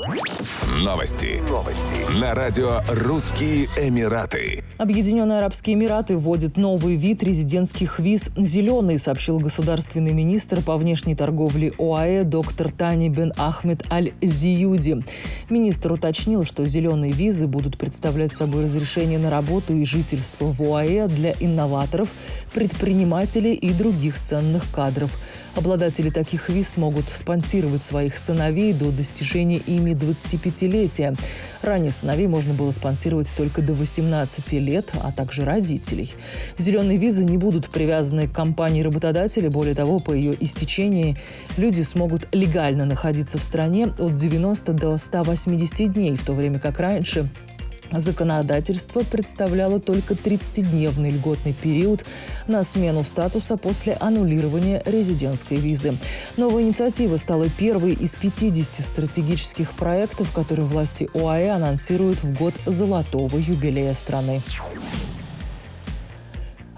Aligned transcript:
Новости. 0.00 1.42
Новости. 1.50 2.20
На 2.22 2.34
радио 2.34 2.80
«Русские 2.88 3.66
Эмираты». 3.76 4.64
Объединенные 4.78 5.36
Арабские 5.36 5.74
Эмираты 5.74 6.16
вводят 6.16 6.56
новый 6.56 6.96
вид 6.96 7.22
резидентских 7.22 7.98
виз 7.98 8.30
«Зеленый», 8.34 8.98
сообщил 8.98 9.38
государственный 9.38 10.12
министр 10.12 10.62
по 10.62 10.78
внешней 10.78 11.14
торговле 11.14 11.74
ОАЭ 11.78 12.24
доктор 12.24 12.72
Тани 12.72 13.10
бен 13.10 13.34
Ахмед 13.36 13.84
Аль-Зиюди. 13.92 15.04
Министр 15.50 15.92
уточнил, 15.92 16.46
что 16.46 16.64
зеленые 16.64 17.12
визы 17.12 17.46
будут 17.46 17.76
представлять 17.76 18.32
собой 18.32 18.62
разрешение 18.62 19.18
на 19.18 19.28
работу 19.28 19.74
и 19.74 19.84
жительство 19.84 20.46
в 20.46 20.62
ОАЭ 20.62 21.08
для 21.08 21.34
инноваторов, 21.38 22.14
предпринимателей 22.54 23.52
и 23.52 23.70
других 23.74 24.18
ценных 24.18 24.64
кадров. 24.72 25.18
Обладатели 25.56 26.08
таких 26.08 26.48
виз 26.48 26.70
смогут 26.70 27.10
спонсировать 27.10 27.82
своих 27.82 28.16
сыновей 28.16 28.72
до 28.72 28.90
достижения 28.92 29.58
ими 29.58 29.89
25-летия. 29.94 31.16
Ранее 31.62 31.92
сыновей 31.92 32.26
можно 32.26 32.54
было 32.54 32.70
спонсировать 32.70 33.32
только 33.36 33.62
до 33.62 33.74
18 33.74 34.52
лет, 34.52 34.90
а 35.02 35.12
также 35.12 35.44
родителей. 35.44 36.12
Зеленые 36.58 36.98
визы 36.98 37.24
не 37.24 37.36
будут 37.36 37.68
привязаны 37.68 38.28
к 38.28 38.32
компании 38.32 38.82
работодателя. 38.82 39.50
Более 39.50 39.74
того, 39.74 39.98
по 39.98 40.12
ее 40.12 40.34
истечении 40.40 41.16
люди 41.56 41.82
смогут 41.82 42.28
легально 42.32 42.84
находиться 42.84 43.38
в 43.38 43.44
стране 43.44 43.86
от 43.98 44.14
90 44.14 44.72
до 44.72 44.96
180 44.96 45.92
дней, 45.92 46.16
в 46.16 46.24
то 46.24 46.32
время 46.32 46.58
как 46.58 46.80
раньше 46.80 47.28
Законодательство 47.92 49.00
представляло 49.00 49.80
только 49.80 50.14
30-дневный 50.14 51.10
льготный 51.10 51.52
период 51.52 52.04
на 52.46 52.62
смену 52.62 53.04
статуса 53.04 53.56
после 53.56 53.94
аннулирования 53.94 54.82
резидентской 54.86 55.56
визы. 55.56 55.98
Новая 56.36 56.62
инициатива 56.62 57.16
стала 57.16 57.48
первой 57.48 57.92
из 57.92 58.14
50 58.14 58.74
стратегических 58.74 59.72
проектов, 59.72 60.32
которые 60.32 60.66
власти 60.66 61.08
ОАЭ 61.14 61.50
анонсируют 61.50 62.22
в 62.22 62.36
год 62.38 62.54
золотого 62.64 63.36
юбилея 63.36 63.94
страны. 63.94 64.40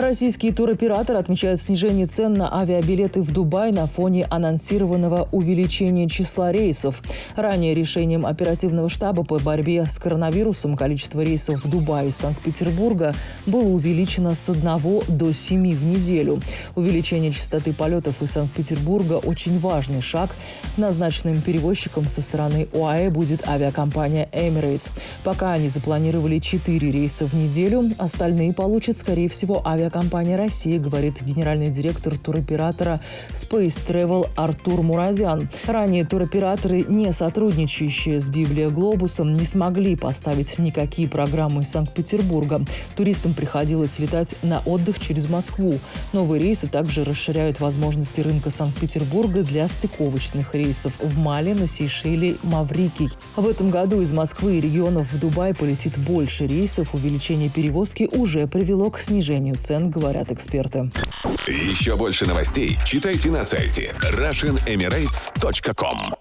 Российские 0.00 0.54
туроператоры 0.54 1.18
отмечают 1.18 1.60
снижение 1.60 2.06
цен 2.06 2.32
на 2.32 2.58
авиабилеты 2.58 3.20
в 3.20 3.32
Дубай 3.32 3.70
на 3.70 3.86
фоне 3.86 4.24
анонсированного 4.30 5.28
увеличения 5.30 6.08
числа 6.08 6.52
рейсов. 6.52 7.02
Ранее 7.36 7.74
решением 7.74 8.24
оперативного 8.24 8.88
штаба 8.88 9.24
по 9.24 9.38
борьбе 9.38 9.84
с 9.84 9.98
коронавирусом 9.98 10.74
количество 10.74 11.20
рейсов 11.20 11.66
в 11.66 11.68
Дубай 11.68 12.08
из 12.08 12.16
Санкт-Петербурга 12.16 13.14
было 13.44 13.64
увеличено 13.64 14.34
с 14.34 14.48
1 14.48 15.02
до 15.08 15.32
7 15.32 15.76
в 15.76 15.84
неделю. 15.84 16.40
Увеличение 16.76 17.30
частоты 17.30 17.74
полетов 17.74 18.22
из 18.22 18.30
Санкт-Петербурга– 18.30 19.20
очень 19.24 19.58
важный 19.58 20.00
шаг. 20.00 20.34
Назначенным 20.78 21.42
перевозчиком 21.42 22.08
со 22.08 22.22
стороны 22.22 22.68
ОАЭ 22.72 23.10
будет 23.10 23.46
авиакомпания 23.46 24.30
Emirates. 24.32 24.90
Пока 25.24 25.52
они 25.52 25.68
запланировали 25.68 26.38
4 26.38 26.90
рейса 26.90 27.26
в 27.26 27.34
неделю, 27.34 27.90
остальные 27.98 28.54
получат, 28.54 28.96
скорее 28.96 29.28
всего, 29.28 29.60
авиакомпания 29.62 29.89
авиакомпания 29.90 30.36
России, 30.36 30.78
говорит 30.78 31.22
генеральный 31.22 31.68
директор 31.68 32.16
туроператора 32.16 33.00
Space 33.32 33.84
Travel 33.86 34.28
Артур 34.36 34.82
Муразян. 34.82 35.48
Ранее 35.66 36.04
туроператоры, 36.04 36.84
не 36.86 37.12
сотрудничающие 37.12 38.20
с 38.20 38.28
Библия 38.30 38.68
Глобусом, 38.68 39.34
не 39.34 39.44
смогли 39.44 39.96
поставить 39.96 40.58
никакие 40.58 41.08
программы 41.08 41.64
Санкт-Петербурга. 41.64 42.64
Туристам 42.96 43.34
приходилось 43.34 43.98
летать 43.98 44.36
на 44.42 44.60
отдых 44.60 45.00
через 45.00 45.28
Москву. 45.28 45.80
Новые 46.12 46.40
рейсы 46.40 46.68
также 46.68 47.04
расширяют 47.04 47.60
возможности 47.60 48.20
рынка 48.20 48.50
Санкт-Петербурга 48.50 49.42
для 49.42 49.66
стыковочных 49.66 50.54
рейсов 50.54 50.98
в 51.00 51.18
Мали, 51.18 51.52
на 51.52 51.66
Сейшеле, 51.66 52.36
Маврикий. 52.42 53.08
В 53.36 53.48
этом 53.48 53.70
году 53.70 54.00
из 54.00 54.12
Москвы 54.12 54.58
и 54.58 54.60
регионов 54.60 55.12
в 55.12 55.18
Дубай 55.18 55.54
полетит 55.54 55.98
больше 55.98 56.46
рейсов. 56.46 56.94
Увеличение 56.94 57.48
перевозки 57.48 58.08
уже 58.12 58.46
привело 58.46 58.90
к 58.90 58.98
снижению 58.98 59.56
цен 59.56 59.79
цен, 59.80 59.90
говорят 59.90 60.30
эксперты. 60.30 60.90
Еще 61.46 61.96
больше 61.96 62.26
новостей 62.26 62.78
читайте 62.84 63.30
на 63.30 63.44
сайте 63.44 63.94
RussianEmirates.com 64.12 66.19